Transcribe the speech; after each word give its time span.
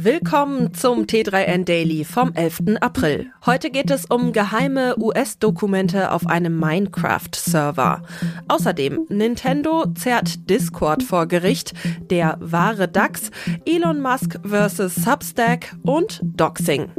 Willkommen 0.00 0.74
zum 0.74 1.06
T3N 1.06 1.64
Daily 1.64 2.04
vom 2.04 2.32
11. 2.32 2.76
April. 2.80 3.32
Heute 3.44 3.68
geht 3.68 3.90
es 3.90 4.04
um 4.04 4.32
geheime 4.32 4.94
US-Dokumente 4.96 6.12
auf 6.12 6.24
einem 6.28 6.56
Minecraft-Server. 6.56 8.02
Außerdem 8.46 9.06
Nintendo 9.08 9.86
zerrt 9.94 10.48
Discord 10.48 11.02
vor 11.02 11.26
Gericht, 11.26 11.72
der 12.10 12.36
wahre 12.38 12.86
DAX, 12.86 13.32
Elon 13.66 14.00
Musk 14.00 14.38
vs. 14.44 14.94
Substack 14.94 15.74
und 15.82 16.20
Doxing. 16.22 16.92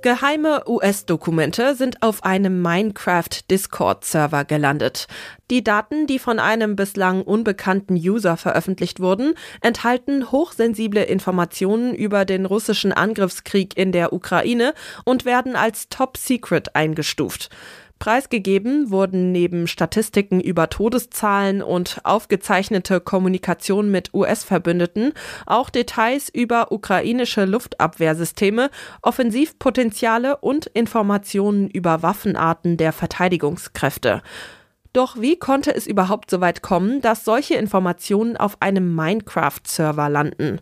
Geheime 0.00 0.62
US-Dokumente 0.68 1.74
sind 1.74 2.04
auf 2.04 2.22
einem 2.22 2.62
Minecraft-Discord-Server 2.62 4.44
gelandet. 4.44 5.08
Die 5.50 5.64
Daten, 5.64 6.06
die 6.06 6.20
von 6.20 6.38
einem 6.38 6.76
bislang 6.76 7.22
unbekannten 7.22 7.94
User 7.94 8.36
veröffentlicht 8.36 9.00
wurden, 9.00 9.34
enthalten 9.60 10.30
hochsensible 10.30 11.02
Informationen 11.02 11.96
über 11.96 12.24
den 12.24 12.46
russischen 12.46 12.92
Angriffskrieg 12.92 13.76
in 13.76 13.90
der 13.90 14.12
Ukraine 14.12 14.72
und 15.04 15.24
werden 15.24 15.56
als 15.56 15.88
Top 15.88 16.16
Secret 16.16 16.76
eingestuft. 16.76 17.50
Preisgegeben 17.98 18.90
wurden 18.90 19.32
neben 19.32 19.66
Statistiken 19.66 20.40
über 20.40 20.70
Todeszahlen 20.70 21.62
und 21.62 22.00
aufgezeichnete 22.04 23.00
Kommunikation 23.00 23.90
mit 23.90 24.14
US-Verbündeten 24.14 25.12
auch 25.46 25.70
Details 25.70 26.28
über 26.28 26.70
ukrainische 26.72 27.44
Luftabwehrsysteme, 27.44 28.70
Offensivpotenziale 29.02 30.36
und 30.38 30.66
Informationen 30.66 31.68
über 31.68 32.02
Waffenarten 32.02 32.76
der 32.76 32.92
Verteidigungskräfte. 32.92 34.22
Doch 34.92 35.20
wie 35.20 35.38
konnte 35.38 35.74
es 35.74 35.86
überhaupt 35.86 36.30
so 36.30 36.40
weit 36.40 36.62
kommen, 36.62 37.00
dass 37.00 37.24
solche 37.24 37.54
Informationen 37.54 38.36
auf 38.36 38.56
einem 38.60 38.94
Minecraft-Server 38.94 40.08
landen? 40.08 40.60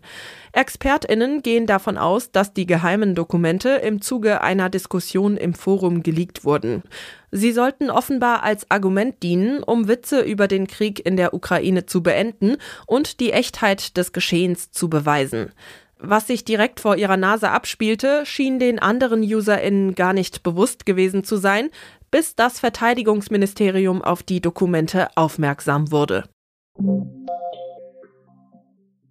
ExpertInnen 0.51 1.41
gehen 1.43 1.65
davon 1.65 1.97
aus, 1.97 2.31
dass 2.31 2.53
die 2.53 2.65
geheimen 2.65 3.15
Dokumente 3.15 3.69
im 3.69 4.01
Zuge 4.01 4.41
einer 4.41 4.69
Diskussion 4.69 5.37
im 5.37 5.53
Forum 5.53 6.03
geleakt 6.03 6.43
wurden. 6.43 6.83
Sie 7.31 7.51
sollten 7.51 7.89
offenbar 7.89 8.43
als 8.43 8.69
Argument 8.69 9.21
dienen, 9.23 9.63
um 9.63 9.87
Witze 9.87 10.21
über 10.21 10.47
den 10.47 10.67
Krieg 10.67 11.05
in 11.05 11.17
der 11.17 11.33
Ukraine 11.33 11.85
zu 11.85 12.03
beenden 12.03 12.57
und 12.85 13.19
die 13.19 13.31
Echtheit 13.31 13.97
des 13.97 14.11
Geschehens 14.13 14.71
zu 14.71 14.89
beweisen. 14.89 15.51
Was 15.99 16.27
sich 16.27 16.45
direkt 16.45 16.79
vor 16.79 16.95
ihrer 16.95 17.17
Nase 17.17 17.49
abspielte, 17.49 18.23
schien 18.23 18.59
den 18.59 18.77
anderen 18.77 19.21
UserInnen 19.21 19.95
gar 19.95 20.13
nicht 20.13 20.43
bewusst 20.43 20.85
gewesen 20.85 21.23
zu 21.23 21.37
sein, 21.37 21.69
bis 22.11 22.35
das 22.35 22.59
Verteidigungsministerium 22.59 24.01
auf 24.01 24.23
die 24.23 24.41
Dokumente 24.41 25.09
aufmerksam 25.15 25.91
wurde. 25.91 26.23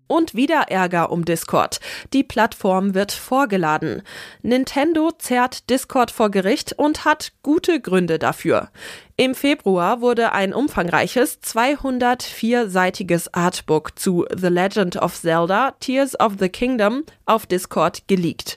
Und 0.08 0.36
wieder 0.36 0.66
Ärger 0.68 1.10
um 1.10 1.24
Discord. 1.24 1.80
Die 2.12 2.22
Plattform 2.22 2.94
wird 2.94 3.10
vorgeladen. 3.10 4.02
Nintendo 4.40 5.10
zerrt 5.10 5.68
Discord 5.68 6.12
vor 6.12 6.30
Gericht 6.30 6.74
und 6.74 7.04
hat 7.04 7.32
gute 7.42 7.80
Gründe 7.80 8.20
dafür. 8.20 8.70
Im 9.16 9.34
Februar 9.34 10.00
wurde 10.00 10.30
ein 10.30 10.54
umfangreiches 10.54 11.40
204-seitiges 11.42 13.34
Artbook 13.34 13.98
zu 13.98 14.26
The 14.32 14.46
Legend 14.46 14.96
of 14.96 15.20
Zelda 15.20 15.72
Tears 15.80 16.18
of 16.20 16.34
the 16.38 16.50
Kingdom 16.50 17.02
auf 17.24 17.46
Discord 17.46 18.06
geleakt. 18.06 18.56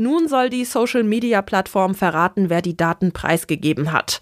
Nun 0.00 0.28
soll 0.28 0.48
die 0.48 0.64
Social-Media-Plattform 0.64 1.96
verraten, 1.96 2.50
wer 2.50 2.62
die 2.62 2.76
Daten 2.76 3.10
preisgegeben 3.10 3.92
hat. 3.92 4.20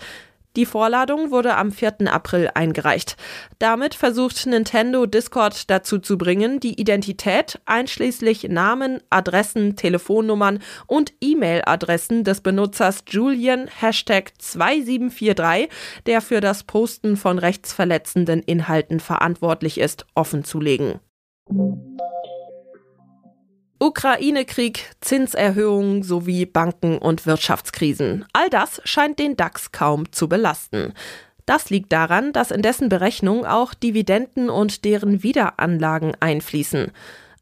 Die 0.57 0.65
Vorladung 0.65 1.31
wurde 1.31 1.55
am 1.57 1.71
4. 1.71 2.11
April 2.11 2.51
eingereicht. 2.55 3.17
Damit 3.59 3.95
versucht 3.95 4.47
Nintendo 4.47 5.05
Discord 5.05 5.69
dazu 5.69 5.99
zu 5.99 6.17
bringen, 6.17 6.61
die 6.61 6.81
Identität 6.81 7.61
einschließlich 7.67 8.45
Namen, 8.45 9.03
Adressen, 9.11 9.77
Telefonnummern 9.77 10.61
und 10.87 11.13
E-Mail-Adressen 11.21 12.25
des 12.25 12.41
Benutzers 12.41 13.05
Julian 13.07 13.69
Hashtag 13.69 14.33
2743, 14.39 15.69
der 16.07 16.23
für 16.23 16.41
das 16.41 16.65
Posten 16.65 17.19
von 17.19 17.39
rechtsverletzenden 17.39 18.43
Inhalten 18.43 18.99
verantwortlich 18.99 19.79
ist, 19.79 20.07
offenzulegen. 20.15 21.01
Ukraine-Krieg, 23.79 24.91
Zinserhöhungen 25.01 26.03
sowie 26.03 26.47
Banken- 26.47 26.99
und 26.99 27.27
Wirtschaftskrisen. 27.27 28.25
All 28.33 28.49
das 28.49 28.81
scheint 28.85 29.19
den 29.19 29.37
DAX 29.37 29.71
kaum 29.71 30.11
zu 30.13 30.29
belasten. 30.29 30.95
Das 31.45 31.71
liegt 31.71 31.93
daran, 31.93 32.33
dass 32.33 32.51
in 32.51 32.63
dessen 32.63 32.89
Berechnung 32.89 33.45
auch 33.45 33.75
Dividenden 33.75 34.51
und 34.51 34.85
deren 34.85 35.23
Wiederanlagen 35.23 36.17
einfließen. 36.19 36.91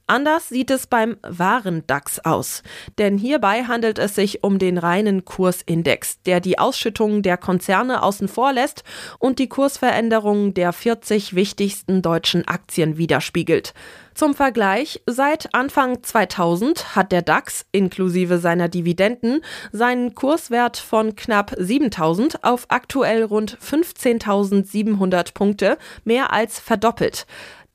Anders 0.06 0.50
sieht 0.50 0.70
es 0.70 0.86
beim 0.86 1.16
wahren 1.22 1.82
DAX 1.86 2.22
aus, 2.22 2.62
denn 2.98 3.16
hierbei 3.16 3.64
handelt 3.64 3.98
es 3.98 4.14
sich 4.14 4.44
um 4.44 4.58
den 4.58 4.76
reinen 4.76 5.24
Kursindex, 5.24 6.20
der 6.24 6.40
die 6.40 6.58
Ausschüttungen 6.58 7.22
der 7.22 7.38
Konzerne 7.38 8.02
außen 8.02 8.28
vor 8.28 8.52
lässt 8.52 8.84
und 9.18 9.38
die 9.38 9.48
Kursveränderungen 9.48 10.52
der 10.52 10.74
40 10.74 11.34
wichtigsten 11.34 12.02
deutschen 12.02 12.46
Aktien 12.46 12.98
widerspiegelt. 12.98 13.72
Zum 14.14 14.34
Vergleich, 14.34 15.02
seit 15.06 15.54
Anfang 15.54 16.02
2000 16.02 16.94
hat 16.94 17.10
der 17.10 17.22
DAX 17.22 17.64
inklusive 17.72 18.38
seiner 18.38 18.68
Dividenden 18.68 19.40
seinen 19.72 20.14
Kurswert 20.14 20.76
von 20.76 21.16
knapp 21.16 21.54
7000 21.56 22.44
auf 22.44 22.66
aktuell 22.68 23.24
rund 23.24 23.58
15.700 23.58 25.32
Punkte 25.32 25.78
mehr 26.04 26.30
als 26.32 26.60
verdoppelt. 26.60 27.26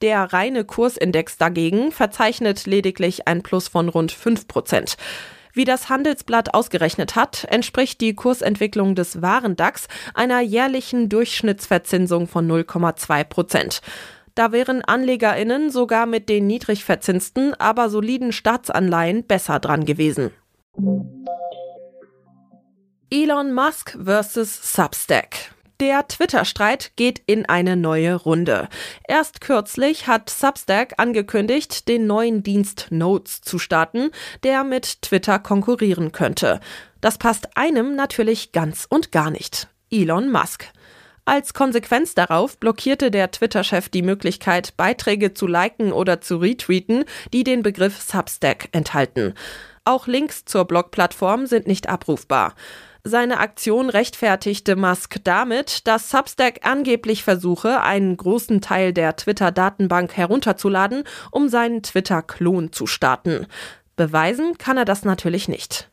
Der 0.02 0.32
reine 0.32 0.64
Kursindex 0.64 1.38
dagegen 1.38 1.92
verzeichnet 1.92 2.66
lediglich 2.66 3.28
ein 3.28 3.44
Plus 3.44 3.68
von 3.68 3.90
rund 3.90 4.14
5 4.14 4.48
Prozent. 4.48 4.96
Wie 5.54 5.66
das 5.66 5.90
Handelsblatt 5.90 6.54
ausgerechnet 6.54 7.16
hat, 7.16 7.46
entspricht 7.50 8.00
die 8.00 8.14
Kursentwicklung 8.14 8.96
des 8.96 9.22
Warendax 9.22 9.88
einer 10.14 10.40
jährlichen 10.40 11.10
Durchschnittsverzinsung 11.10 12.28
von 12.28 12.50
0,2 12.50 13.24
Prozent. 13.26 13.82
Da 14.36 14.54
wären 14.54 14.86
AnlegerInnen 14.86 15.70
sogar 15.70 16.06
mit 16.06 16.30
den 16.30 16.48
niedrig 16.48 16.86
verzinsten, 16.86 17.54
aber 17.56 17.90
soliden 17.90 18.32
Staatsanleihen 18.32 19.26
besser 19.26 19.60
dran 19.60 19.84
gewesen. 19.84 20.32
Elon 23.12 23.52
Musk 23.52 23.98
vs. 24.02 24.74
Substack. 24.76 25.52
Der 25.80 26.06
Twitter-Streit 26.06 26.92
geht 26.98 27.22
in 27.26 27.46
eine 27.46 27.78
neue 27.78 28.14
Runde. 28.16 28.68
Erst 29.08 29.40
kürzlich 29.40 30.08
hat 30.08 30.30
Substack 30.30 30.96
angekündigt, 30.98 31.88
den 31.88 32.06
neuen 32.06 32.44
Dienst 32.44 32.88
Notes 32.90 33.40
zu 33.40 33.60
starten, 33.60 34.12
der 34.44 34.66
mit 34.66 35.02
Twitter 35.02 35.40
konkurrieren 35.40 36.12
könnte. 36.12 36.60
Das 37.00 37.18
passt 37.18 37.56
einem 37.56 37.96
natürlich 37.96 38.52
ganz 38.52 38.88
und 38.90 39.14
gar 39.14 39.32
nicht. 39.32 39.70
Elon 39.90 40.30
Musk. 40.30 40.66
Als 41.24 41.54
Konsequenz 41.54 42.14
darauf 42.14 42.58
blockierte 42.58 43.10
der 43.10 43.32
Twitter-Chef 43.32 43.88
die 43.88 44.02
Möglichkeit, 44.02 44.76
Beiträge 44.76 45.34
zu 45.34 45.48
liken 45.48 45.94
oder 45.94 46.20
zu 46.20 46.38
retweeten, 46.38 47.06
die 47.32 47.46
den 47.46 47.64
Begriff 47.64 48.02
Substack 48.02 48.68
enthalten. 48.74 49.34
Auch 49.86 50.08
Links 50.08 50.44
zur 50.44 50.66
Blog-Plattform 50.66 51.46
sind 51.46 51.68
nicht 51.68 51.88
abrufbar. 51.88 52.54
Seine 53.04 53.40
Aktion 53.40 53.90
rechtfertigte 53.90 54.76
Musk 54.76 55.18
damit, 55.24 55.88
dass 55.88 56.10
Substack 56.10 56.60
angeblich 56.64 57.24
versuche, 57.24 57.82
einen 57.82 58.18
großen 58.18 58.60
Teil 58.60 58.92
der 58.94 59.16
Twitter-Datenbank 59.16 60.18
herunterzuladen, 60.18 61.04
um 61.32 61.48
seinen 61.48 61.82
Twitter-Klon 61.82 62.74
zu 62.74 62.88
starten. 62.88 63.48
Beweisen 63.96 64.58
kann 64.58 64.78
er 64.78 64.86
das 64.86 65.06
natürlich 65.06 65.48
nicht. 65.48 65.90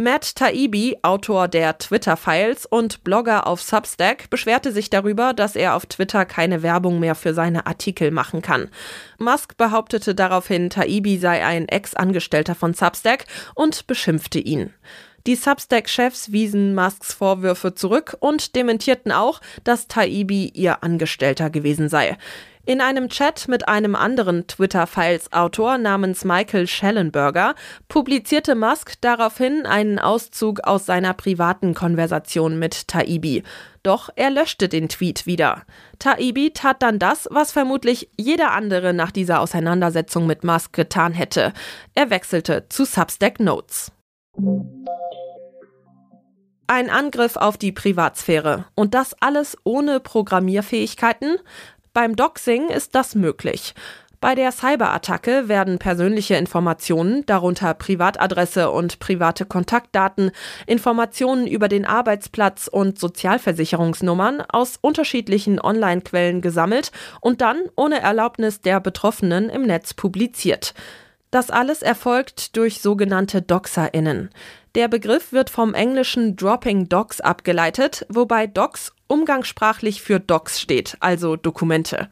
Matt 0.00 0.36
Taibbi, 0.36 0.98
Autor 1.02 1.48
der 1.48 1.76
Twitter-Files 1.76 2.66
und 2.66 3.02
Blogger 3.02 3.48
auf 3.48 3.60
Substack, 3.60 4.30
beschwerte 4.30 4.70
sich 4.70 4.90
darüber, 4.90 5.32
dass 5.32 5.56
er 5.56 5.74
auf 5.74 5.86
Twitter 5.86 6.24
keine 6.24 6.62
Werbung 6.62 7.00
mehr 7.00 7.16
für 7.16 7.34
seine 7.34 7.66
Artikel 7.66 8.12
machen 8.12 8.40
kann. 8.40 8.68
Musk 9.18 9.56
behauptete 9.56 10.14
daraufhin, 10.14 10.70
Taibbi 10.70 11.18
sei 11.18 11.44
ein 11.44 11.66
Ex-Angestellter 11.66 12.54
von 12.54 12.74
Substack 12.74 13.24
und 13.56 13.88
beschimpfte 13.88 14.38
ihn. 14.38 14.72
Die 15.28 15.36
Substack-Chefs 15.36 16.32
wiesen 16.32 16.74
Musks 16.74 17.12
Vorwürfe 17.12 17.74
zurück 17.74 18.16
und 18.18 18.56
dementierten 18.56 19.12
auch, 19.12 19.42
dass 19.62 19.86
Taibbi 19.86 20.50
ihr 20.54 20.82
Angestellter 20.82 21.50
gewesen 21.50 21.90
sei. 21.90 22.16
In 22.64 22.80
einem 22.80 23.10
Chat 23.10 23.46
mit 23.46 23.68
einem 23.68 23.94
anderen 23.94 24.46
Twitter-Files-Autor 24.46 25.76
namens 25.76 26.24
Michael 26.24 26.66
Schellenberger 26.66 27.54
publizierte 27.88 28.54
Musk 28.54 28.94
daraufhin 29.02 29.66
einen 29.66 29.98
Auszug 29.98 30.60
aus 30.64 30.86
seiner 30.86 31.12
privaten 31.12 31.74
Konversation 31.74 32.58
mit 32.58 32.88
Taibbi. 32.88 33.42
Doch 33.82 34.08
er 34.16 34.30
löschte 34.30 34.70
den 34.70 34.88
Tweet 34.88 35.26
wieder. 35.26 35.64
Taibbi 35.98 36.52
tat 36.54 36.80
dann 36.80 36.98
das, 36.98 37.28
was 37.30 37.52
vermutlich 37.52 38.08
jeder 38.16 38.52
andere 38.52 38.94
nach 38.94 39.10
dieser 39.10 39.40
Auseinandersetzung 39.40 40.26
mit 40.26 40.42
Musk 40.42 40.72
getan 40.72 41.12
hätte. 41.12 41.52
Er 41.94 42.08
wechselte 42.08 42.64
zu 42.70 42.86
Substack 42.86 43.40
Notes. 43.40 43.92
Ein 46.66 46.90
Angriff 46.90 47.36
auf 47.36 47.56
die 47.56 47.72
Privatsphäre. 47.72 48.66
Und 48.74 48.94
das 48.94 49.14
alles 49.20 49.56
ohne 49.64 50.00
Programmierfähigkeiten? 50.00 51.38
Beim 51.92 52.14
Doxing 52.14 52.68
ist 52.68 52.94
das 52.94 53.14
möglich. 53.14 53.74
Bei 54.20 54.34
der 54.34 54.50
Cyberattacke 54.50 55.48
werden 55.48 55.78
persönliche 55.78 56.34
Informationen, 56.34 57.24
darunter 57.26 57.72
Privatadresse 57.74 58.70
und 58.70 58.98
private 58.98 59.46
Kontaktdaten, 59.46 60.32
Informationen 60.66 61.46
über 61.46 61.68
den 61.68 61.84
Arbeitsplatz 61.84 62.68
und 62.68 62.98
Sozialversicherungsnummern 62.98 64.42
aus 64.48 64.76
unterschiedlichen 64.80 65.60
Online-Quellen 65.60 66.40
gesammelt 66.40 66.90
und 67.20 67.40
dann 67.40 67.58
ohne 67.76 68.00
Erlaubnis 68.00 68.60
der 68.60 68.80
Betroffenen 68.80 69.48
im 69.50 69.62
Netz 69.62 69.94
publiziert. 69.94 70.74
Das 71.30 71.50
alles 71.50 71.82
erfolgt 71.82 72.56
durch 72.56 72.80
sogenannte 72.80 73.42
DoxerInnen. 73.42 74.30
Der 74.74 74.88
Begriff 74.88 75.32
wird 75.32 75.50
vom 75.50 75.74
englischen 75.74 76.36
Dropping 76.36 76.88
Docs 76.88 77.20
abgeleitet, 77.20 78.06
wobei 78.08 78.46
Docs 78.46 78.92
umgangssprachlich 79.08 80.00
für 80.02 80.20
Docs 80.20 80.60
steht, 80.60 80.96
also 81.00 81.36
Dokumente. 81.36 82.08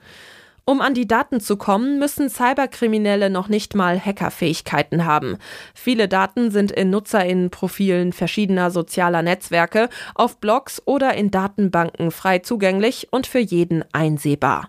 Um 0.68 0.80
an 0.80 0.94
die 0.94 1.06
Daten 1.06 1.40
zu 1.40 1.56
kommen, 1.56 2.00
müssen 2.00 2.28
Cyberkriminelle 2.28 3.30
noch 3.30 3.46
nicht 3.46 3.76
mal 3.76 4.00
Hackerfähigkeiten 4.04 5.04
haben. 5.04 5.38
Viele 5.74 6.08
Daten 6.08 6.50
sind 6.50 6.72
in 6.72 6.90
Nutzerinnenprofilen 6.90 8.12
verschiedener 8.12 8.72
sozialer 8.72 9.22
Netzwerke, 9.22 9.88
auf 10.16 10.40
Blogs 10.40 10.82
oder 10.84 11.14
in 11.14 11.30
Datenbanken 11.30 12.10
frei 12.10 12.40
zugänglich 12.40 13.06
und 13.12 13.28
für 13.28 13.38
jeden 13.38 13.84
einsehbar. 13.92 14.68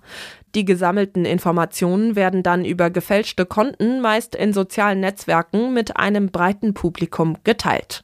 Die 0.54 0.66
gesammelten 0.66 1.26
Informationen 1.26 2.16
werden 2.16 2.44
dann 2.44 2.64
über 2.64 2.92
gefälschte 2.92 3.48
Konten 3.48 4.00
meist 4.00 4.36
in 4.36 4.54
sozialen 4.54 5.00
Netzwerken 5.00 5.74
mit 5.74 5.98
einem 5.98 6.30
breiten 6.30 6.76
Publikum 6.76 7.38
geteilt. 7.44 8.04